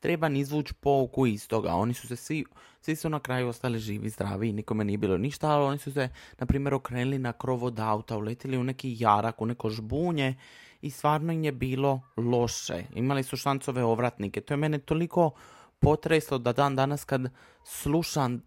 treba 0.00 0.28
izvući 0.28 0.74
pouku 0.74 1.26
iz 1.26 1.48
toga. 1.48 1.74
Oni 1.74 1.94
su 1.94 2.08
se 2.08 2.16
svi, 2.16 2.44
svi 2.80 2.96
su 2.96 3.08
na 3.08 3.20
kraju 3.20 3.48
ostali 3.48 3.78
živi, 3.78 4.08
zdravi 4.08 4.48
i 4.48 4.52
nikome 4.52 4.84
nije 4.84 4.98
bilo 4.98 5.18
ništa, 5.18 5.50
ali 5.50 5.64
oni 5.64 5.78
su 5.78 5.92
se, 5.92 6.08
na 6.38 6.46
primjer, 6.46 6.74
okrenuli 6.74 7.18
na 7.18 7.32
krov 7.32 7.64
od 7.64 7.80
auta, 7.80 8.16
uletili 8.16 8.58
u 8.58 8.64
neki 8.64 8.96
jarak, 8.98 9.42
u 9.42 9.46
neko 9.46 9.70
žbunje 9.70 10.34
i 10.80 10.90
stvarno 10.90 11.32
im 11.32 11.44
je 11.44 11.52
bilo 11.52 12.00
loše. 12.16 12.84
Imali 12.94 13.22
su 13.22 13.36
šancove 13.36 13.84
ovratnike. 13.84 14.40
To 14.40 14.54
je 14.54 14.58
mene 14.58 14.78
toliko 14.78 15.30
potreslo 15.78 16.38
da 16.38 16.52
dan 16.52 16.76
danas 16.76 17.04
kad 17.04 17.22
slušam 17.64 18.42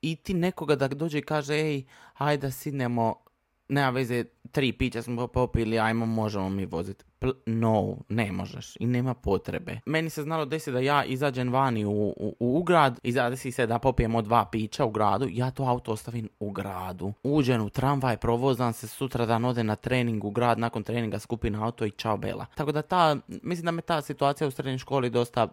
i 0.00 0.16
ti 0.16 0.34
nekoga 0.34 0.76
da 0.76 0.88
dođe 0.88 1.18
i 1.18 1.22
kaže 1.22 1.54
ej, 1.54 1.84
hajde 2.14 2.46
da 2.46 2.50
sidnemo 2.50 3.14
nema 3.72 3.90
veze, 3.90 4.24
tri 4.52 4.72
pića 4.72 5.02
smo 5.02 5.26
popili, 5.26 5.78
ajmo, 5.78 6.06
možemo 6.06 6.48
mi 6.48 6.66
voziti. 6.66 7.04
No, 7.46 7.96
ne 8.08 8.32
možeš 8.32 8.76
i 8.80 8.86
nema 8.86 9.14
potrebe. 9.14 9.78
Meni 9.86 10.10
se 10.10 10.22
znalo 10.22 10.44
desiti 10.44 10.72
da 10.72 10.80
ja 10.80 11.04
izađem 11.04 11.52
vani 11.52 11.84
u, 11.84 12.14
u, 12.16 12.36
u 12.38 12.62
grad 12.62 13.00
se 13.52 13.66
da 13.66 13.78
popijemo 13.78 14.22
dva 14.22 14.44
pića 14.44 14.84
u 14.84 14.90
gradu, 14.90 15.26
ja 15.30 15.50
to 15.50 15.62
auto 15.62 15.92
ostavim 15.92 16.28
u 16.40 16.50
gradu. 16.50 17.12
Uđem 17.22 17.62
u 17.62 17.70
tramvaj, 17.70 18.16
provozam 18.16 18.72
se 18.72 18.88
sutra 18.88 19.26
dan 19.26 19.44
ode 19.44 19.64
na 19.64 19.76
trening 19.76 20.24
u 20.24 20.30
grad, 20.30 20.58
nakon 20.58 20.82
treninga 20.82 21.18
skupina 21.18 21.64
auto 21.64 21.84
i 21.84 21.90
čao 21.90 22.16
bela. 22.16 22.46
Tako 22.54 22.72
da 22.72 22.82
ta, 22.82 23.16
mislim 23.28 23.64
da 23.64 23.70
me 23.70 23.82
ta 23.82 24.02
situacija 24.02 24.48
u 24.48 24.50
srednjoj 24.50 24.78
školi 24.78 25.10
dosta 25.10 25.48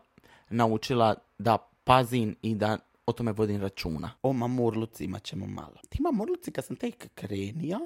naučila 0.49 1.15
da 1.37 1.57
pazim 1.83 2.35
i 2.41 2.55
da 2.55 2.77
o 3.09 3.13
tome 3.13 3.31
vodim 3.31 3.61
računa. 3.61 4.11
O 4.21 4.33
mamurluci 4.33 5.05
imat 5.05 5.23
ćemo 5.23 5.45
malo. 5.45 5.75
Ti 5.89 6.01
mamurluci 6.01 6.51
kad 6.51 6.65
sam 6.65 6.75
tek 6.75 7.09
krenija, 7.15 7.79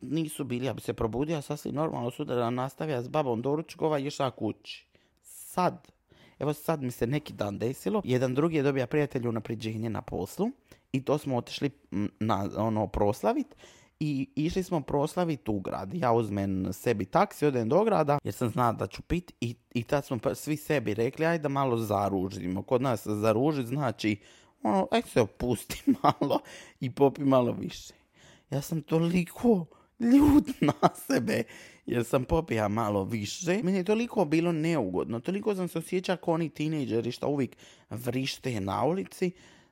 nisu 0.00 0.44
bili, 0.44 0.66
ja 0.66 0.74
bi 0.74 0.80
se 0.80 0.92
probudio 0.92 1.42
sasvim 1.42 1.74
normalno 1.74 2.10
sutra 2.10 2.50
nastavija 2.50 3.02
s 3.02 3.08
babom 3.08 3.42
doručkova 3.42 3.98
i 3.98 4.06
išla 4.06 4.30
kući. 4.30 4.86
Sad, 5.22 5.88
evo 6.38 6.52
sad 6.52 6.82
mi 6.82 6.90
se 6.90 7.06
neki 7.06 7.32
dan 7.32 7.58
desilo, 7.58 8.02
jedan 8.04 8.34
drugi 8.34 8.56
je 8.56 8.62
dobija 8.62 8.86
prijatelju 8.86 9.32
napriđenje 9.32 9.90
na 9.90 10.02
poslu 10.02 10.50
i 10.92 11.04
to 11.04 11.18
smo 11.18 11.36
otišli 11.36 11.70
na 12.20 12.48
ono 12.56 12.86
proslavit 12.86 13.56
i 14.00 14.28
išli 14.34 14.62
smo 14.62 14.80
proslaviti 14.80 15.50
u 15.50 15.60
grad. 15.60 15.94
Ja 15.94 16.12
uzmem 16.12 16.72
sebi 16.72 17.04
taksi, 17.04 17.46
odem 17.46 17.68
do 17.68 17.84
grada 17.84 18.18
jer 18.24 18.34
sam 18.34 18.48
znao 18.48 18.72
da 18.72 18.86
ću 18.86 19.02
pit 19.02 19.32
i, 19.40 19.54
i 19.74 19.82
tad 19.82 20.04
smo 20.04 20.18
svi 20.34 20.56
sebi 20.56 20.94
rekli 20.94 21.26
ajde 21.26 21.42
da 21.42 21.48
malo 21.48 21.76
zaružimo. 21.76 22.62
Kod 22.62 22.82
nas 22.82 23.06
zaružiti 23.06 23.68
znači 23.68 24.20
ono, 24.62 24.88
aj 24.90 25.02
se 25.02 25.20
opusti 25.20 25.82
malo 26.02 26.40
i 26.80 26.90
popi 26.90 27.24
malo 27.24 27.52
više. 27.52 27.94
Ja 28.50 28.62
sam 28.62 28.82
toliko 28.82 29.66
ljud 30.00 30.44
na 30.60 30.88
sebe 30.94 31.42
jer 31.86 32.04
sam 32.04 32.24
popija 32.24 32.68
malo 32.68 33.04
više. 33.04 33.60
Meni 33.62 33.78
je 33.78 33.84
toliko 33.84 34.24
bilo 34.24 34.52
neugodno, 34.52 35.20
toliko 35.20 35.54
sam 35.54 35.68
se 35.68 35.78
osjećao 35.78 36.16
kao 36.16 36.34
oni 36.34 36.48
tinejdžeri 36.48 37.12
što 37.12 37.28
uvijek 37.28 37.56
vrište 37.90 38.60
na 38.60 38.84
ulici, 38.84 39.30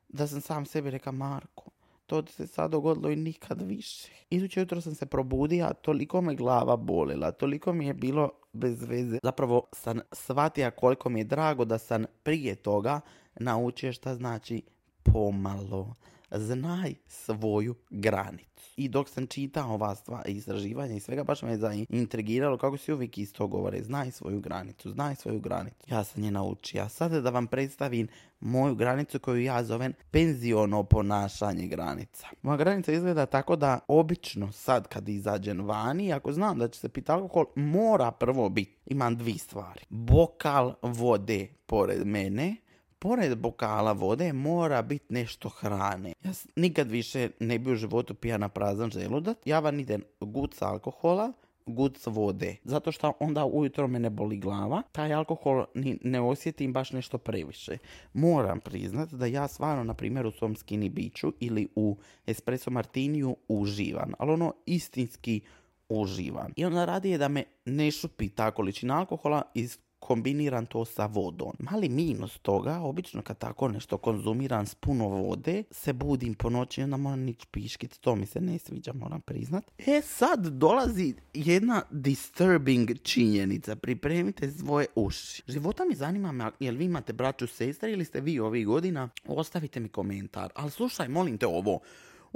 da 0.08 0.26
sam 0.26 0.40
sam 0.40 0.66
sebi 0.66 0.90
rekao, 0.90 1.12
Marko, 1.12 1.70
to 2.06 2.26
se 2.26 2.46
sad 2.46 2.70
dogodilo 2.70 3.10
i 3.10 3.16
nikad 3.16 3.62
više. 3.62 4.12
Iduće 4.30 4.60
jutro 4.60 4.80
sam 4.80 4.94
se 4.94 5.06
probudio, 5.06 5.70
toliko 5.82 6.20
me 6.20 6.34
glava 6.34 6.76
bolila, 6.76 7.32
toliko 7.32 7.72
mi 7.72 7.86
je 7.86 7.94
bilo 7.94 8.30
bez 8.52 8.82
veze. 8.82 9.18
Zapravo 9.22 9.66
sam 9.72 10.00
shvatio 10.12 10.70
koliko 10.70 11.08
mi 11.08 11.20
je 11.20 11.24
drago 11.24 11.64
da 11.64 11.78
sam 11.78 12.04
prije 12.22 12.54
toga 12.54 13.00
naučio 13.34 13.92
šta 13.92 14.14
znači 14.14 14.62
pomalo. 15.04 15.94
Znaj 16.30 16.94
svoju 17.08 17.74
granicu. 17.90 18.54
I 18.76 18.88
dok 18.88 19.08
sam 19.08 19.26
čitao 19.26 19.74
ova 19.74 19.94
stva, 19.94 20.22
istraživanja 20.26 20.94
i 20.94 21.00
svega, 21.00 21.24
baš 21.24 21.42
me 21.42 21.56
zaintrigiralo 21.56 22.58
kako 22.58 22.76
se 22.76 22.94
uvijek 22.94 23.18
isto 23.18 23.46
govore. 23.46 23.82
Znaj 23.82 24.10
svoju 24.10 24.40
granicu, 24.40 24.90
znaj 24.90 25.14
svoju 25.14 25.40
granicu. 25.40 25.86
Ja 25.90 26.04
sam 26.04 26.24
je 26.24 26.30
naučio. 26.30 26.88
Sada 26.88 27.20
da 27.20 27.30
vam 27.30 27.46
predstavim 27.46 28.08
moju 28.40 28.74
granicu 28.74 29.18
koju 29.18 29.42
ja 29.42 29.64
zovem 29.64 29.92
penziono 30.10 30.82
ponašanje 30.82 31.66
granica. 31.66 32.26
Moja 32.42 32.56
granica 32.56 32.92
izgleda 32.92 33.26
tako 33.26 33.56
da 33.56 33.78
obično 33.88 34.52
sad 34.52 34.88
kad 34.88 35.08
izađem 35.08 35.66
vani, 35.66 36.12
ako 36.12 36.32
znam 36.32 36.58
da 36.58 36.68
će 36.68 36.80
se 36.80 36.88
piti 36.88 37.12
alkohol, 37.12 37.46
mora 37.56 38.10
prvo 38.10 38.48
biti. 38.48 38.76
Imam 38.86 39.16
dvi 39.16 39.38
stvari. 39.38 39.80
Bokal 39.88 40.74
vode 40.82 41.48
pored 41.66 42.06
mene, 42.06 42.56
pored 43.04 43.38
bokala 43.38 43.92
vode 43.92 44.32
mora 44.32 44.82
biti 44.82 45.14
nešto 45.14 45.48
hrane. 45.48 46.12
Ja 46.24 46.32
nikad 46.56 46.90
više 46.90 47.30
ne 47.40 47.58
bi 47.58 47.72
u 47.72 47.76
životu 47.76 48.14
pija 48.14 48.38
na 48.38 48.48
prazan 48.48 48.90
želudac. 48.90 49.38
Ja 49.44 49.58
vam 49.60 49.80
idem 49.80 50.02
guc 50.20 50.62
alkohola, 50.62 51.32
guc 51.66 52.06
vode. 52.06 52.56
Zato 52.64 52.92
što 52.92 53.12
onda 53.20 53.44
ujutro 53.44 53.88
me 53.88 53.98
ne 53.98 54.10
boli 54.10 54.36
glava. 54.36 54.82
Taj 54.92 55.14
alkohol 55.14 55.64
ni, 55.74 55.98
ne 56.02 56.20
osjetim 56.20 56.72
baš 56.72 56.92
nešto 56.92 57.18
previše. 57.18 57.78
Moram 58.12 58.60
priznat 58.60 59.12
da 59.12 59.26
ja 59.26 59.48
stvarno, 59.48 59.84
na 59.84 59.94
primjer, 59.94 60.26
u 60.26 60.30
svom 60.30 60.54
skinny 60.54 60.90
biću 60.90 61.32
ili 61.40 61.68
u 61.74 61.96
espresso 62.26 62.70
martiniju 62.70 63.36
uživam. 63.48 64.12
Ali 64.18 64.32
ono 64.32 64.54
istinski 64.66 65.40
uživam. 65.88 66.52
I 66.56 66.64
onda 66.64 66.84
radi 66.84 67.10
je 67.10 67.18
da 67.18 67.28
me 67.28 67.44
ne 67.64 67.90
šupi 67.90 68.28
ta 68.28 68.50
količina 68.50 68.98
alkohola 68.98 69.42
iz 69.54 69.78
kombiniram 70.04 70.66
to 70.66 70.84
sa 70.84 71.06
vodom. 71.06 71.52
Mali 71.58 71.88
minus 71.88 72.38
toga, 72.38 72.80
obično 72.80 73.22
kad 73.22 73.38
tako 73.38 73.68
nešto 73.68 73.98
konzumiram 73.98 74.66
s 74.66 74.74
puno 74.74 75.08
vode, 75.08 75.62
se 75.70 75.92
budim 75.92 76.34
po 76.34 76.50
noći 76.50 76.80
i 76.80 76.84
onda 76.84 76.96
moram 76.96 77.20
nić 77.20 77.44
piškit, 77.50 77.98
to 78.00 78.16
mi 78.16 78.26
se 78.26 78.40
ne 78.40 78.58
sviđa, 78.58 78.92
moram 78.92 79.20
priznat. 79.20 79.64
E 79.86 80.00
sad 80.02 80.46
dolazi 80.46 81.14
jedna 81.34 81.82
disturbing 81.90 82.90
činjenica, 83.02 83.76
pripremite 83.76 84.50
svoje 84.50 84.86
uši. 84.94 85.42
Života 85.48 85.84
mi 85.84 85.94
zanima 85.94 86.52
jel 86.60 86.76
vi 86.76 86.84
imate 86.84 87.12
braću 87.12 87.46
sestre 87.46 87.92
ili 87.92 88.04
ste 88.04 88.20
vi 88.20 88.38
ovih 88.38 88.66
godina, 88.66 89.08
ostavite 89.26 89.80
mi 89.80 89.88
komentar. 89.88 90.52
Ali 90.54 90.70
slušaj, 90.70 91.08
molim 91.08 91.38
te 91.38 91.46
ovo, 91.46 91.80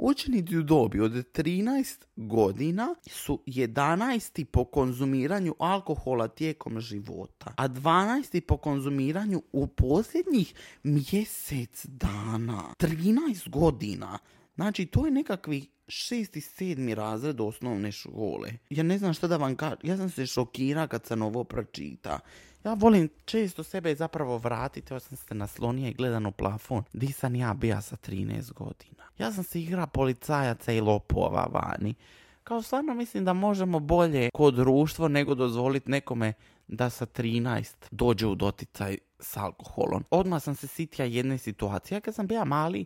Učenici 0.01 0.57
u 0.57 0.63
dobi 0.63 0.99
od 0.99 1.11
13 1.11 2.05
godina 2.15 2.95
su 3.07 3.43
11. 3.45 4.45
po 4.45 4.65
konzumiranju 4.65 5.55
alkohola 5.59 6.27
tijekom 6.27 6.79
života, 6.79 7.53
a 7.55 7.67
12. 7.67 8.41
po 8.41 8.57
konzumiranju 8.57 9.41
u 9.51 9.67
posljednjih 9.67 10.53
mjesec 10.83 11.85
dana. 11.85 12.63
13 12.79 13.49
godina. 13.49 14.19
Znači, 14.55 14.85
to 14.85 15.05
je 15.05 15.11
nekakvi 15.11 15.65
šesti, 15.87 16.41
sedmi 16.41 16.95
razred 16.95 17.41
osnovne 17.41 17.91
škole. 17.91 18.49
Ja 18.69 18.83
ne 18.83 18.97
znam 18.97 19.13
što 19.13 19.27
da 19.27 19.37
vam 19.37 19.55
kažem. 19.55 19.77
Ja 19.83 19.97
sam 19.97 20.09
se 20.09 20.25
šokira 20.25 20.87
kad 20.87 21.05
sam 21.05 21.21
ovo 21.21 21.43
pročita. 21.43 22.19
Ja 22.63 22.73
volim 22.73 23.09
često 23.25 23.63
sebe 23.63 23.95
zapravo 23.95 24.37
vratiti, 24.37 24.93
ja 24.93 24.99
sam 24.99 25.17
se 25.17 25.35
naslonio 25.35 25.87
i 25.87 25.93
gledan 25.93 26.25
u 26.25 26.31
plafon. 26.31 26.83
Di 26.93 27.11
sam 27.11 27.35
ja 27.35 27.53
bija 27.53 27.81
sa 27.81 27.95
13 27.95 28.53
godina? 28.53 29.03
Ja 29.17 29.31
sam 29.31 29.43
se 29.43 29.61
igra 29.61 29.87
policajaca 29.87 30.71
i 30.71 30.81
lopova 30.81 31.47
vani. 31.51 31.95
Kao 32.43 32.61
stvarno 32.61 32.93
mislim 32.93 33.25
da 33.25 33.33
možemo 33.33 33.79
bolje 33.79 34.29
kod 34.33 34.53
društvo 34.53 35.07
nego 35.07 35.35
dozvoliti 35.35 35.91
nekome 35.91 36.33
da 36.67 36.89
sa 36.89 37.05
13 37.05 37.73
dođe 37.91 38.27
u 38.27 38.35
doticaj 38.35 38.97
s 39.19 39.37
alkoholom. 39.37 40.05
Odmah 40.11 40.43
sam 40.43 40.55
se 40.55 40.67
sitija 40.67 41.05
jedne 41.05 41.37
situacije. 41.37 42.01
Kad 42.01 42.15
sam 42.15 42.27
bija 42.27 42.45
mali, 42.45 42.85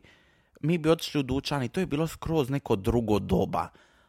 mi 0.61 0.77
bi 0.77 0.89
otišli 0.89 1.19
u 1.19 1.23
dućan 1.23 1.63
i 1.63 1.69
to 1.69 1.79
je 1.79 1.85
bilo 1.85 2.07
skroz 2.07 2.49
neko 2.49 2.75
drugo 2.75 3.19
doba. 3.19 3.67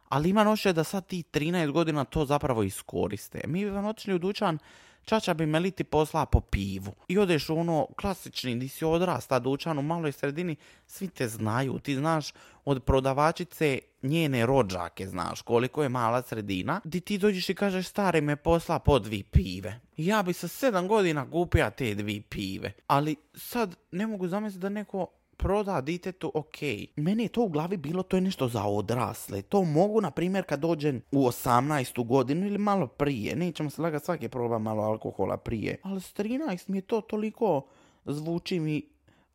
Ali 0.08 0.30
ima 0.30 0.44
noće 0.44 0.72
da 0.72 0.84
sad 0.84 1.06
ti 1.06 1.22
13 1.32 1.70
godina 1.70 2.04
to 2.04 2.24
zapravo 2.24 2.62
iskoriste. 2.62 3.40
Mi 3.46 3.64
bi 3.64 3.70
vam 3.70 3.84
otišli 3.84 4.14
u 4.14 4.18
dućan 4.18 4.58
čača 5.04 5.34
bi 5.34 5.46
me 5.46 5.60
liti 5.60 5.84
posla 5.84 6.26
po 6.26 6.40
pivu. 6.40 6.92
I 7.08 7.18
odeš 7.18 7.48
u 7.48 7.56
ono 7.56 7.86
klasični, 8.00 8.54
di 8.54 8.68
si 8.68 8.84
odrasta 8.84 9.38
dućan 9.38 9.78
u 9.78 9.82
maloj 9.82 10.12
sredini, 10.12 10.56
svi 10.86 11.08
te 11.08 11.28
znaju. 11.28 11.78
Ti 11.78 11.96
znaš 11.96 12.32
od 12.64 12.82
prodavačice 12.84 13.78
njene 14.02 14.46
rođake, 14.46 15.06
znaš 15.06 15.42
koliko 15.42 15.82
je 15.82 15.88
mala 15.88 16.22
sredina, 16.22 16.80
di 16.84 17.00
ti 17.00 17.18
dođeš 17.18 17.48
i 17.48 17.54
kažeš 17.54 17.86
stari 17.86 18.20
me 18.20 18.36
posla 18.36 18.78
po 18.78 18.98
dvi 18.98 19.22
pive. 19.22 19.80
Ja 19.96 20.22
bi 20.22 20.32
sa 20.32 20.48
sedam 20.48 20.88
godina 20.88 21.30
kupio 21.30 21.70
te 21.76 21.94
dvi 21.94 22.20
pive. 22.20 22.72
Ali 22.86 23.16
sad 23.34 23.76
ne 23.90 24.06
mogu 24.06 24.28
zamisliti 24.28 24.62
da 24.62 24.68
neko 24.68 25.06
proda 25.36 25.80
ditetu, 25.80 26.30
ok. 26.34 26.56
Meni 26.96 27.22
je 27.22 27.28
to 27.28 27.42
u 27.42 27.48
glavi 27.48 27.76
bilo, 27.76 28.02
to 28.02 28.16
je 28.16 28.20
nešto 28.20 28.48
za 28.48 28.64
odrasle. 28.64 29.42
To 29.42 29.64
mogu, 29.64 30.00
na 30.00 30.10
primjer, 30.10 30.44
kad 30.44 30.60
dođem 30.60 31.02
u 31.12 31.26
18. 31.26 32.06
godinu 32.06 32.46
ili 32.46 32.58
malo 32.58 32.86
prije. 32.86 33.36
Nećemo 33.36 33.70
se 33.70 33.82
lagati, 33.82 34.04
svaki 34.04 34.28
proba 34.28 34.58
malo 34.58 34.82
alkohola 34.82 35.36
prije. 35.36 35.76
Ali 35.82 36.00
s 36.00 36.14
13 36.14 36.68
mi 36.68 36.78
je 36.78 36.82
to 36.82 37.00
toliko 37.00 37.66
zvuči 38.04 38.60
mi 38.60 38.82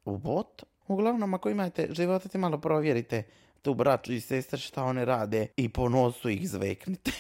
what? 0.06 0.64
Uglavnom, 0.88 1.34
ako 1.34 1.50
imate 1.50 1.88
životate, 1.92 2.38
malo 2.38 2.58
provjerite 2.58 3.24
tu 3.62 3.74
braću 3.74 4.14
i 4.14 4.22
sestre 4.22 4.60
šta 4.60 4.84
one 4.84 5.06
rade 5.06 5.48
i 5.58 5.70
po 5.70 5.90
nosu 5.90 6.30
ih 6.30 6.50
zveknite. 6.50 7.12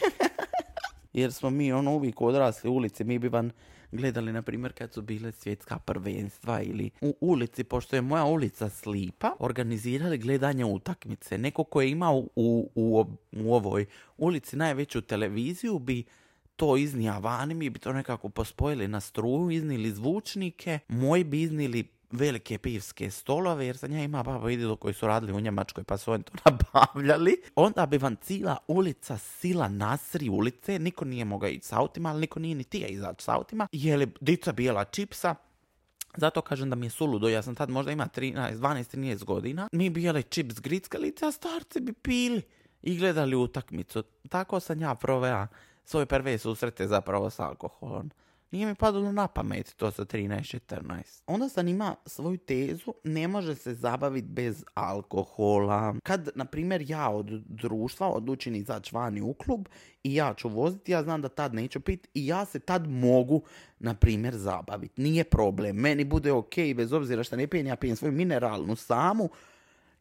Jer 1.13 1.33
smo 1.33 1.49
mi 1.49 1.73
ono 1.73 1.95
uvijek 1.95 2.21
odrasli 2.21 2.69
u 2.69 2.73
ulici, 2.73 3.03
mi 3.03 3.19
bi 3.19 3.27
vam 3.27 3.51
gledali, 3.91 4.33
na 4.33 4.41
primjer, 4.41 4.73
kad 4.73 4.93
su 4.93 5.01
bile 5.01 5.31
svjetska 5.31 5.79
prvenstva 5.79 6.61
ili 6.61 6.89
u 7.01 7.15
ulici, 7.21 7.63
pošto 7.63 7.95
je 7.95 8.01
moja 8.01 8.25
ulica 8.25 8.69
slipa, 8.69 9.35
organizirali 9.39 10.17
gledanje 10.17 10.65
utakmice. 10.65 11.37
Neko 11.37 11.63
ko 11.63 11.81
je 11.81 11.89
imao 11.89 12.17
u, 12.17 12.71
u, 12.75 13.05
u 13.31 13.53
ovoj 13.53 13.85
ulici 14.17 14.55
najveću 14.55 15.01
televiziju 15.01 15.79
bi 15.79 16.03
to 16.55 16.77
iznija 16.77 17.17
vani, 17.17 17.53
mi 17.53 17.69
bi 17.69 17.79
to 17.79 17.93
nekako 17.93 18.29
pospojili 18.29 18.87
na 18.87 18.99
struju, 18.99 19.51
iznili 19.51 19.91
zvučnike, 19.91 20.79
moji 20.87 21.23
bi 21.23 21.41
iznili 21.41 21.87
velike 22.11 22.57
pivske 22.57 23.11
stolove, 23.11 23.65
jer 23.65 23.77
sam 23.77 23.91
ja 23.91 24.03
ima 24.03 24.23
baba 24.23 24.51
i 24.51 24.75
koji 24.79 24.93
su 24.93 25.07
radili 25.07 25.33
u 25.33 25.39
Njemačkoj 25.39 25.83
pa 25.83 25.97
su 25.97 26.11
oni 26.11 26.23
to 26.23 26.33
nabavljali. 26.45 27.41
Onda 27.55 27.85
bi 27.85 27.97
vam 27.97 28.15
cijela 28.15 28.57
ulica 28.67 29.17
sila 29.17 29.67
nasri 29.67 30.29
ulice, 30.29 30.79
niko 30.79 31.05
nije 31.05 31.25
mogao 31.25 31.49
ići 31.49 31.67
s 31.67 31.73
autima, 31.73 32.09
ali 32.09 32.21
niko 32.21 32.39
nije 32.39 32.55
ni 32.55 32.63
tija 32.63 32.87
izaći 32.87 33.23
s 33.23 33.27
autima. 33.27 33.67
Jeli 33.71 34.07
dica 34.21 34.51
bijela 34.51 34.85
čipsa, 34.85 35.35
zato 36.17 36.41
kažem 36.41 36.69
da 36.69 36.75
mi 36.75 36.85
je 36.85 36.89
suludo, 36.89 37.29
ja 37.29 37.41
sam 37.41 37.55
tad 37.55 37.69
možda 37.69 37.91
ima 37.91 38.07
13, 38.15 38.55
12, 38.55 38.97
13 38.97 39.23
godina. 39.23 39.67
Mi 39.71 39.89
bi 39.89 40.03
jeli 40.03 40.23
čips 40.23 40.59
grickalice, 40.61 41.25
a 41.25 41.31
starci 41.31 41.79
bi 41.79 41.93
pili. 41.93 42.41
i 42.81 42.97
gledali 42.97 43.35
utakmicu. 43.35 44.03
Tako 44.29 44.59
sam 44.59 44.81
ja 44.81 44.95
proveo 44.95 45.47
svoje 45.85 46.05
prve 46.05 46.37
susrete 46.37 46.87
zapravo 46.87 47.29
s 47.29 47.39
alkoholom. 47.39 48.11
Nije 48.51 48.67
mi 48.67 48.75
padalo 48.75 49.11
na 49.11 49.27
pamet 49.27 49.75
to 49.75 49.91
sa 49.91 50.05
13-14. 50.05 51.23
Onda 51.27 51.49
sam 51.49 51.67
ima 51.67 51.95
svoju 52.05 52.37
tezu, 52.37 52.93
ne 53.03 53.27
može 53.27 53.55
se 53.55 53.73
zabaviti 53.73 54.27
bez 54.27 54.63
alkohola. 54.73 55.95
Kad, 56.03 56.29
na 56.35 56.45
primjer, 56.45 56.83
ja 56.87 57.09
od 57.09 57.25
društva 57.45 58.07
odlučim 58.07 58.55
izaći 58.55 58.95
vani 58.95 59.21
u 59.21 59.33
klub 59.33 59.67
i 60.03 60.15
ja 60.15 60.33
ću 60.33 60.49
voziti, 60.49 60.91
ja 60.91 61.03
znam 61.03 61.21
da 61.21 61.29
tad 61.29 61.53
neću 61.53 61.79
pit 61.79 62.07
i 62.13 62.27
ja 62.27 62.45
se 62.45 62.59
tad 62.59 62.87
mogu, 62.87 63.43
na 63.79 63.93
primjer, 63.93 64.37
zabaviti. 64.37 65.01
Nije 65.01 65.23
problem. 65.23 65.75
Meni 65.75 66.03
bude 66.03 66.31
ok, 66.31 66.55
bez 66.75 66.93
obzira 66.93 67.23
što 67.23 67.35
ne 67.35 67.47
pijem, 67.47 67.67
ja 67.67 67.75
pijem 67.75 67.95
svoju 67.95 68.11
mineralnu 68.11 68.75
samu, 68.75 69.29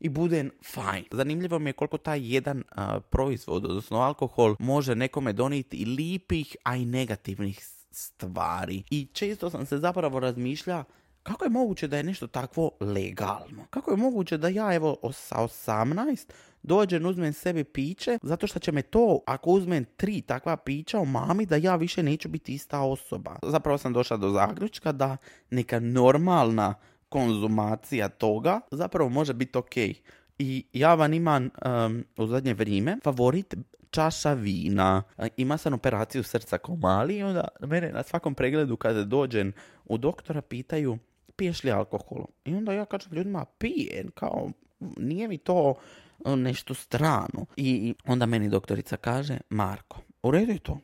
i 0.01 0.09
bude 0.09 0.51
fajn. 0.65 1.05
Zanimljivo 1.11 1.59
mi 1.59 1.71
je 1.71 1.73
koliko 1.73 1.99
taj 1.99 2.35
jedan 2.35 2.63
proizvod, 3.11 3.65
odnosno 3.65 3.99
alkohol, 3.99 4.57
može 4.59 4.95
nekome 4.95 5.33
donijeti 5.33 5.77
i 5.77 5.85
lipih, 5.85 6.57
a 6.63 6.77
i 6.77 6.85
negativnih 6.85 7.69
stvari. 7.99 8.83
I 8.91 9.07
često 9.13 9.51
sam 9.51 9.67
se 9.67 9.79
zapravo 9.79 10.21
razmišlja 10.21 10.85
kako 11.23 11.45
je 11.45 11.51
moguće 11.51 11.89
da 11.89 11.97
je 11.97 12.03
nešto 12.03 12.27
takvo 12.27 12.71
legalno? 12.81 13.67
Kako 13.71 13.91
je 13.91 13.97
moguće 13.97 14.39
da 14.39 14.49
ja 14.49 14.75
evo 14.75 14.97
sa 15.13 15.37
18 15.37 16.31
dođem, 16.63 17.07
uzmem 17.07 17.33
sebi 17.33 17.65
piće, 17.65 18.19
zato 18.23 18.47
što 18.47 18.59
će 18.59 18.73
me 18.73 18.83
to, 18.83 19.21
ako 19.27 19.51
uzmem 19.51 19.85
tri 19.97 20.21
takva 20.21 20.57
pića, 20.57 21.05
mami 21.05 21.47
da 21.47 21.57
ja 21.57 21.77
više 21.77 22.03
neću 22.03 22.29
biti 22.29 22.55
ista 22.55 22.81
osoba. 22.81 23.37
Zapravo 23.43 23.79
sam 23.79 23.93
došla 23.93 24.17
do 24.17 24.31
zaključka 24.31 24.93
da 24.93 25.17
neka 25.51 25.81
normalna 25.81 26.75
konzumacija 27.09 28.09
toga 28.09 28.61
zapravo 28.71 29.11
može 29.11 29.35
biti 29.35 29.59
ok. 29.59 29.77
I 30.39 30.65
ja 30.73 30.95
vam 30.95 31.13
imam 31.13 31.51
u 32.17 32.27
zadnje 32.27 32.55
vrijeme 32.55 32.99
favorit 33.05 33.55
čaša 33.91 34.33
vina. 34.33 35.03
Ima 35.37 35.59
sam 35.59 35.73
operaciju 35.73 36.23
srca 36.23 36.59
ko 36.59 36.77
mali 36.77 37.17
i 37.17 37.23
onda 37.23 37.49
mene 37.61 37.93
na 37.93 38.03
svakom 38.03 38.35
pregledu 38.35 38.77
kada 38.77 39.05
dođem 39.05 39.53
u 39.85 39.99
doktora 39.99 40.43
pitaju 40.43 40.99
piješ 41.37 41.65
li 41.65 41.71
alkohol? 41.71 42.25
I 42.45 42.55
onda 42.55 42.73
ja 42.73 42.85
kažem 42.85 43.13
ljudima 43.13 43.45
pijem, 43.45 44.11
kao 44.15 44.51
nije 44.97 45.29
mi 45.29 45.39
to 45.39 45.75
nešto 46.25 46.75
strano. 46.75 47.47
I 47.57 47.95
onda 48.07 48.27
meni 48.27 48.49
doktorica 48.49 48.97
kaže 48.97 49.39
Marko, 49.51 50.01
u 50.23 50.31
redu 50.31 50.53
je 50.53 50.59
to, 50.59 50.79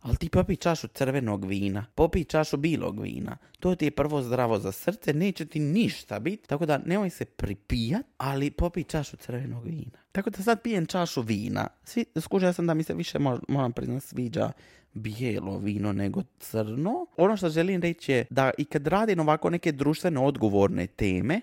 ali 0.00 0.16
ti 0.16 0.28
popi 0.28 0.56
čašu 0.56 0.88
crvenog 0.88 1.44
vina, 1.44 1.86
popi 1.94 2.24
čašu 2.24 2.56
bilog 2.56 3.00
vina. 3.00 3.36
To 3.60 3.74
ti 3.74 3.84
je 3.84 3.90
prvo 3.90 4.22
zdravo 4.22 4.58
za 4.58 4.72
srce, 4.72 5.12
neće 5.12 5.46
ti 5.46 5.60
ništa 5.60 6.18
biti. 6.18 6.48
Tako 6.48 6.66
da 6.66 6.78
nemoj 6.78 7.10
se 7.10 7.24
pripijat, 7.24 8.06
ali 8.16 8.50
popi 8.50 8.84
čašu 8.84 9.16
crvenog 9.16 9.64
vina. 9.64 9.98
Tako 10.12 10.30
da 10.30 10.42
sad 10.42 10.62
pijem 10.62 10.86
čašu 10.86 11.22
vina. 11.22 11.66
Svi, 11.84 12.04
skužio 12.20 12.52
sam 12.52 12.66
da 12.66 12.74
mi 12.74 12.82
se 12.82 12.94
više, 12.94 13.18
moram 13.48 13.72
priznat, 13.72 14.02
sviđa 14.02 14.52
bijelo 14.92 15.58
vino 15.58 15.92
nego 15.92 16.22
crno. 16.38 17.06
Ono 17.16 17.36
što 17.36 17.48
želim 17.48 17.82
reći 17.82 18.12
je 18.12 18.26
da 18.30 18.50
i 18.58 18.64
kad 18.64 18.86
radim 18.86 19.20
ovako 19.20 19.50
neke 19.50 19.72
društveno 19.72 20.24
odgovorne 20.24 20.86
teme, 20.86 21.40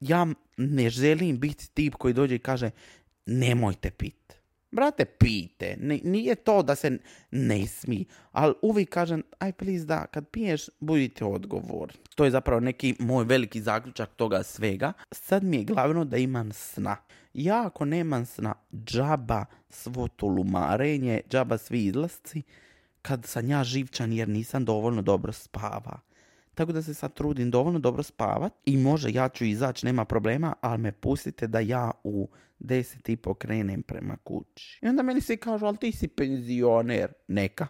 ja 0.00 0.26
ne 0.56 0.90
želim 0.90 1.40
biti 1.40 1.70
tip 1.74 1.94
koji 1.94 2.14
dođe 2.14 2.34
i 2.34 2.38
kaže 2.38 2.70
nemojte 3.26 3.90
pit. 3.90 4.39
Brate, 4.72 5.04
pijte. 5.04 5.76
nije 6.04 6.34
to 6.34 6.62
da 6.62 6.74
se 6.74 6.98
ne 7.30 7.66
smije. 7.66 8.04
Ali 8.32 8.54
uvijek 8.62 8.88
kažem, 8.88 9.22
aj 9.38 9.52
please 9.52 9.84
da, 9.84 10.06
kad 10.06 10.28
piješ, 10.28 10.68
budite 10.80 11.24
odgovorni. 11.24 11.98
To 12.14 12.24
je 12.24 12.30
zapravo 12.30 12.60
neki 12.60 12.94
moj 12.98 13.24
veliki 13.24 13.60
zaključak 13.60 14.10
toga 14.16 14.42
svega. 14.42 14.92
Sad 15.12 15.44
mi 15.44 15.56
je 15.56 15.64
glavno 15.64 16.04
da 16.04 16.16
imam 16.16 16.52
sna. 16.52 16.96
Ja 17.34 17.66
ako 17.66 17.84
nemam 17.84 18.26
sna, 18.26 18.54
džaba 18.84 19.44
svo 19.70 20.08
tulumarenje, 20.08 21.20
džaba 21.30 21.58
svi 21.58 21.84
izlasci, 21.84 22.42
kad 23.02 23.26
sam 23.26 23.50
ja 23.50 23.64
živčan 23.64 24.12
jer 24.12 24.28
nisam 24.28 24.64
dovoljno 24.64 25.02
dobro 25.02 25.32
spava. 25.32 26.00
Tako 26.60 26.72
da 26.72 26.82
se 26.82 26.94
sad 26.94 27.14
trudim 27.14 27.50
dovoljno 27.50 27.78
dobro 27.78 28.02
spavat 28.02 28.52
i 28.64 28.76
može 28.76 29.12
ja 29.12 29.28
ću 29.28 29.44
izaći, 29.44 29.86
nema 29.86 30.04
problema, 30.04 30.54
ali 30.60 30.78
me 30.78 30.92
pustite 30.92 31.46
da 31.46 31.60
ja 31.60 31.90
u 32.04 32.28
deset 32.58 33.08
i 33.08 33.16
pokrenem 33.16 33.82
prema 33.82 34.16
kući. 34.24 34.78
I 34.82 34.88
onda 34.88 35.02
meni 35.02 35.20
se 35.20 35.36
kažu, 35.36 35.66
ali 35.66 35.76
ti 35.76 35.92
si 35.92 36.08
penzioner. 36.08 37.12
Neka. 37.28 37.66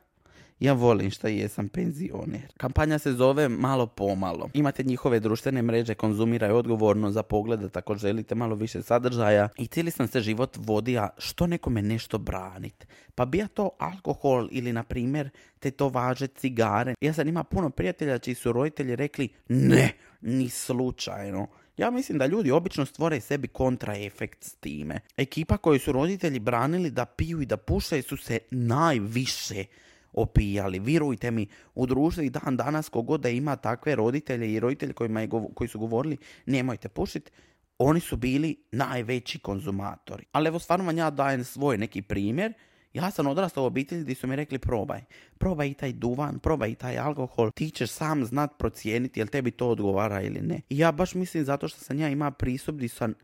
Ja 0.60 0.72
volim 0.72 1.10
šta 1.10 1.28
jesam 1.28 1.68
penzioner. 1.68 2.52
Kampanja 2.56 2.98
se 2.98 3.12
zove 3.12 3.48
Malo 3.48 3.86
pomalo. 3.86 4.50
Imate 4.54 4.82
njihove 4.82 5.20
društvene 5.20 5.62
mreže, 5.62 5.94
konzumiraj 5.94 6.50
odgovorno 6.50 7.10
za 7.10 7.22
pogled 7.22 7.76
ako 7.76 7.94
želite 7.94 8.34
malo 8.34 8.54
više 8.54 8.82
sadržaja. 8.82 9.48
I 9.58 9.66
cijeli 9.66 9.90
sam 9.90 10.08
se 10.08 10.20
život 10.20 10.56
vodio 10.56 11.08
što 11.18 11.46
nekome 11.46 11.82
nešto 11.82 12.18
branit. 12.18 12.86
Pa 13.14 13.24
bija 13.24 13.48
to 13.48 13.70
alkohol 13.78 14.48
ili 14.50 14.72
na 14.72 14.82
primjer 14.82 15.30
te 15.58 15.70
to 15.70 15.88
važe 15.88 16.26
cigare. 16.26 16.94
Ja 17.00 17.12
sam 17.12 17.28
ima 17.28 17.44
puno 17.44 17.70
prijatelja 17.70 18.18
čiji 18.18 18.34
su 18.34 18.52
roditelji 18.52 18.96
rekli 18.96 19.28
ne, 19.48 19.92
ni 20.20 20.48
slučajno. 20.48 21.46
Ja 21.76 21.90
mislim 21.90 22.18
da 22.18 22.26
ljudi 22.26 22.50
obično 22.50 22.86
stvore 22.86 23.20
sebi 23.20 23.48
kontraefekt 23.48 24.44
s 24.44 24.54
time. 24.54 25.00
Ekipa 25.16 25.56
koju 25.56 25.78
su 25.80 25.92
roditelji 25.92 26.38
branili 26.38 26.90
da 26.90 27.04
piju 27.04 27.42
i 27.42 27.46
da 27.46 27.56
pušaju 27.56 28.02
su 28.02 28.16
se 28.16 28.38
najviše 28.50 29.64
opijali. 30.12 30.78
Virujte 30.78 31.30
mi, 31.30 31.46
u 31.74 31.86
društvu 31.86 32.22
i 32.22 32.30
dan 32.30 32.56
danas 32.56 32.88
kogod 32.88 33.20
da 33.20 33.28
ima 33.28 33.56
takve 33.56 33.94
roditelje 33.94 34.52
i 34.52 34.60
roditelji 34.60 34.92
kojima 34.92 35.20
je, 35.20 35.28
koji 35.54 35.68
su 35.68 35.78
govorili 35.78 36.16
nemojte 36.46 36.88
pušiti, 36.88 37.30
oni 37.78 38.00
su 38.00 38.16
bili 38.16 38.56
najveći 38.72 39.38
konzumatori. 39.38 40.24
Ali 40.32 40.48
evo 40.48 40.58
stvarno 40.58 40.84
vam 40.84 40.98
ja 40.98 41.10
dajem 41.10 41.44
svoj 41.44 41.78
neki 41.78 42.02
primjer. 42.02 42.52
Ja 42.92 43.10
sam 43.10 43.26
odrastao 43.26 43.64
u 43.64 43.66
obitelji 43.66 44.02
gdje 44.02 44.14
su 44.14 44.26
mi 44.26 44.36
rekli 44.36 44.58
probaj. 44.58 45.00
Probaj 45.38 45.68
i 45.68 45.74
taj 45.74 45.92
duvan, 45.92 46.38
probaj 46.38 46.70
i 46.70 46.74
taj 46.74 46.98
alkohol. 46.98 47.50
Ti 47.50 47.70
ćeš 47.70 47.90
sam 47.90 48.24
znat 48.24 48.50
procijeniti 48.58 49.20
jel 49.20 49.26
tebi 49.26 49.50
to 49.50 49.68
odgovara 49.68 50.22
ili 50.22 50.40
ne. 50.40 50.60
I 50.68 50.78
ja 50.78 50.92
baš 50.92 51.14
mislim 51.14 51.44
zato 51.44 51.68
što 51.68 51.80
sam 51.80 51.98
ja 51.98 52.08
ima 52.08 52.30
pristup 52.30 52.76
gdje 52.76 52.88
sam 52.88 53.14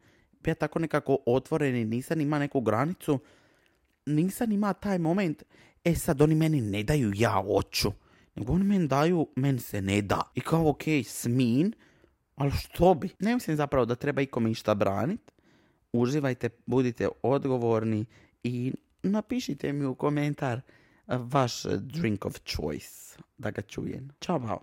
ja 0.46 0.54
tako 0.54 0.78
nekako 0.78 1.18
otvoren 1.26 1.76
i 1.76 1.84
nisam 1.84 2.20
ima 2.20 2.38
neku 2.38 2.60
granicu. 2.60 3.18
Nisam 4.06 4.52
ima 4.52 4.72
taj 4.72 4.98
moment 4.98 5.42
E 5.86 5.94
sad 5.94 6.22
oni 6.22 6.34
meni 6.34 6.60
ne 6.60 6.82
daju 6.82 7.12
ja 7.14 7.42
oču, 7.48 7.92
nego 8.34 8.52
oni 8.52 8.64
meni 8.64 8.88
daju, 8.88 9.28
meni 9.36 9.58
se 9.58 9.82
ne 9.82 10.02
da. 10.02 10.22
I 10.34 10.40
kao 10.40 10.68
ok, 10.68 10.82
smin, 11.04 11.72
ali 12.34 12.50
što 12.50 12.94
bi? 12.94 13.08
Ne 13.18 13.34
mislim 13.34 13.56
zapravo 13.56 13.86
da 13.86 13.94
treba 13.94 14.22
ikome 14.22 14.50
išta 14.50 14.74
branit. 14.74 15.32
Uživajte, 15.92 16.48
budite 16.66 17.08
odgovorni 17.22 18.04
i 18.42 18.72
napišite 19.02 19.72
mi 19.72 19.84
u 19.84 19.94
komentar 19.94 20.60
vaš 21.06 21.62
drink 21.80 22.24
of 22.24 22.38
choice 22.44 23.18
da 23.38 23.50
ga 23.50 23.62
čujem. 23.62 24.10
Ćao, 24.20 24.60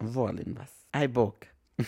Volim 0.00 0.54
vas. 0.58 0.86
Aj 0.90 1.08
bok. 1.08 1.46